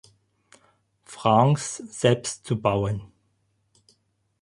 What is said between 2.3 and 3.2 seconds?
zu bauen.